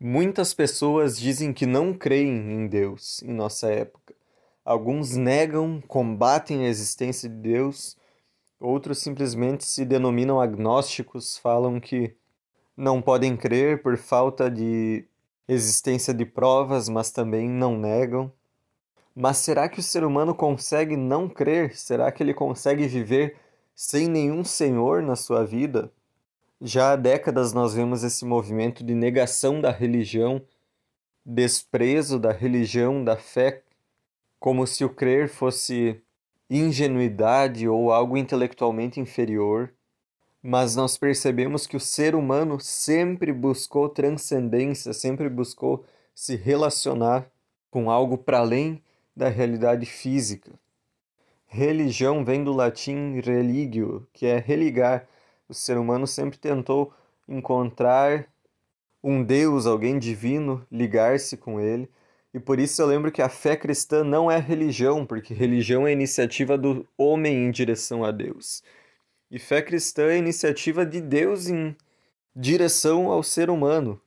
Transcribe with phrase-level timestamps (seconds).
[0.00, 4.14] Muitas pessoas dizem que não creem em Deus em nossa época.
[4.64, 7.96] Alguns negam, combatem a existência de Deus,
[8.60, 12.14] outros simplesmente se denominam agnósticos, falam que
[12.76, 15.04] não podem crer por falta de
[15.48, 18.32] existência de provas, mas também não negam.
[19.16, 21.76] Mas será que o ser humano consegue não crer?
[21.76, 23.36] Será que ele consegue viver
[23.74, 25.90] sem nenhum Senhor na sua vida?
[26.60, 30.42] Já há décadas nós vemos esse movimento de negação da religião,
[31.24, 33.62] desprezo da religião, da fé,
[34.40, 36.00] como se o crer fosse
[36.50, 39.72] ingenuidade ou algo intelectualmente inferior.
[40.42, 47.30] Mas nós percebemos que o ser humano sempre buscou transcendência, sempre buscou se relacionar
[47.70, 48.82] com algo para além
[49.14, 50.50] da realidade física.
[51.46, 55.06] Religião vem do latim religio, que é religar
[55.48, 56.92] o ser humano sempre tentou
[57.26, 58.26] encontrar
[59.02, 61.88] um Deus, alguém divino, ligar-se com ele.
[62.34, 65.92] E por isso eu lembro que a fé cristã não é religião, porque religião é
[65.92, 68.62] iniciativa do homem em direção a Deus.
[69.30, 71.74] E fé cristã é iniciativa de Deus em
[72.34, 74.00] direção ao ser humano.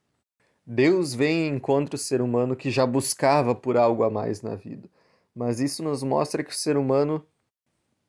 [0.66, 4.56] Deus vem e encontra o ser humano que já buscava por algo a mais na
[4.56, 4.88] vida.
[5.36, 7.26] Mas isso nos mostra que o ser humano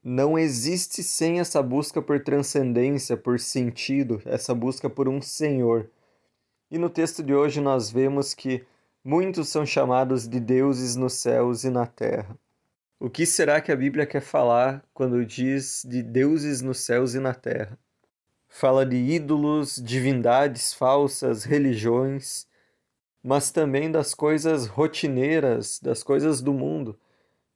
[0.03, 5.89] não existe sem essa busca por transcendência, por sentido, essa busca por um Senhor.
[6.71, 8.65] E no texto de hoje nós vemos que
[9.05, 12.37] muitos são chamados de deuses nos céus e na terra.
[12.99, 17.21] O que será que a Bíblia quer falar quando diz de deuses nos céus e
[17.21, 17.79] na terra?
[18.49, 22.47] Fala de ídolos, divindades falsas, religiões,
[23.23, 26.99] mas também das coisas rotineiras, das coisas do mundo,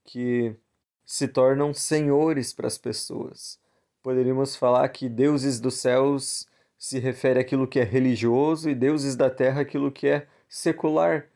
[0.05, 0.57] que
[1.07, 3.61] se tornam senhores para as pessoas.
[4.03, 9.31] Poderíamos falar que deuses dos céus se refere àquilo que é religioso e deuses da
[9.31, 11.27] terra àquilo que é secular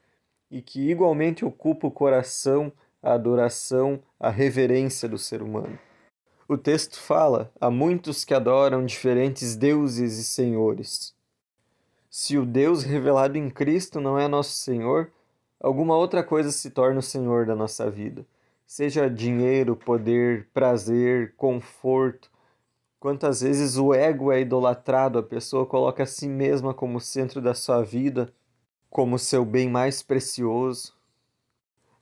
[0.51, 5.79] e que igualmente ocupa o coração, a adoração, a reverência do ser humano.
[6.49, 11.15] O texto fala: há muitos que adoram diferentes deuses e senhores.
[12.11, 15.13] Se o Deus revelado em Cristo não é nosso Senhor,
[15.61, 18.27] alguma outra coisa se torna o Senhor da nossa vida
[18.71, 22.31] seja dinheiro, poder, prazer, conforto.
[23.01, 27.53] Quantas vezes o ego é idolatrado, a pessoa coloca a si mesma como centro da
[27.53, 28.33] sua vida,
[28.89, 30.95] como seu bem mais precioso.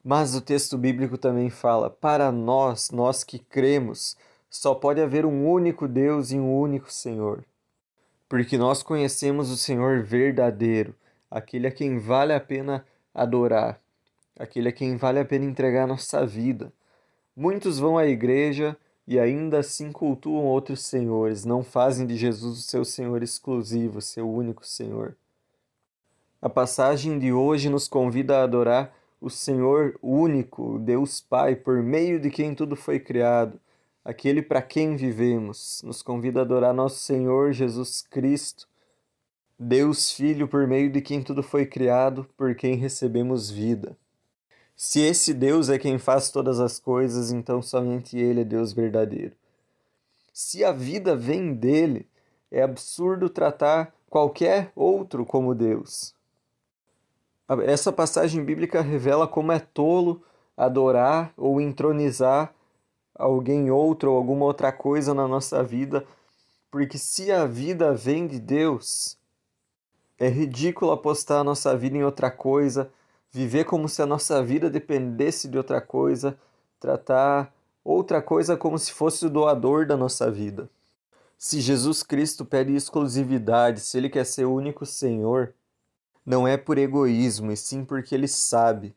[0.05, 4.15] Mas o texto bíblico também fala: para nós, nós que cremos,
[4.51, 7.47] só pode haver um único Deus e um único Senhor.
[8.29, 10.95] Porque nós conhecemos o Senhor verdadeiro,
[11.31, 12.85] aquele a quem vale a pena
[13.15, 13.81] adorar
[14.39, 16.73] aquele a quem vale a pena entregar a nossa vida.
[17.37, 18.77] Muitos vão à igreja
[19.07, 24.31] e ainda assim cultuam outros senhores, não fazem de Jesus o seu Senhor exclusivo, seu
[24.31, 25.17] único Senhor.
[26.41, 32.21] A passagem de hoje nos convida a adorar o Senhor único, Deus Pai, por meio
[32.21, 33.59] de quem tudo foi criado,
[34.05, 35.83] aquele para quem vivemos.
[35.85, 38.69] Nos convida a adorar nosso Senhor Jesus Cristo,
[39.59, 43.97] Deus Filho, por meio de quem tudo foi criado, por quem recebemos vida.
[44.81, 49.35] Se esse Deus é quem faz todas as coisas, então somente Ele é Deus verdadeiro.
[50.33, 52.09] Se a vida vem dele,
[52.49, 56.15] é absurdo tratar qualquer outro como Deus.
[57.65, 60.23] Essa passagem bíblica revela como é tolo
[60.57, 62.55] adorar ou entronizar
[63.17, 66.07] alguém outro ou alguma outra coisa na nossa vida,
[66.71, 69.19] porque se a vida vem de Deus,
[70.21, 72.93] é ridículo apostar a nossa vida em outra coisa,
[73.31, 76.39] viver como se a nossa vida dependesse de outra coisa,
[76.81, 77.53] tratar
[77.85, 80.69] outra coisa como se fosse o doador da nossa vida.
[81.37, 85.55] Se Jesus Cristo pede exclusividade, se ele quer ser o único Senhor,
[86.27, 88.95] não é por egoísmo, e sim porque ele sabe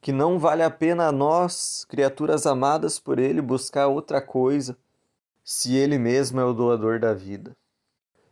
[0.00, 4.78] que não vale a pena a nós, criaturas amadas por ele, buscar outra coisa,
[5.44, 7.54] se ele mesmo é o doador da vida.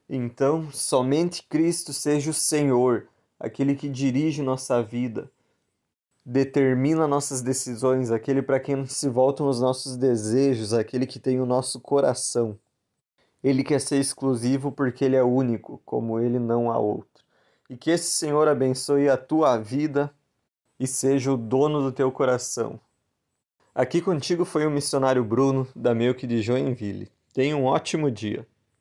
[0.08, 5.30] Então, somente Cristo seja o Senhor, aquele que dirige nossa vida,
[6.30, 11.46] determina nossas decisões, aquele para quem se voltam os nossos desejos, aquele que tem o
[11.46, 12.58] nosso coração.
[13.42, 17.24] Ele quer ser exclusivo porque ele é único, como ele não há outro.
[17.70, 20.12] E que esse Senhor abençoe a tua vida
[20.78, 22.78] e seja o dono do teu coração.
[23.74, 27.10] Aqui contigo foi o missionário Bruno, da Melk de Joinville.
[27.32, 28.46] Tenha um ótimo dia.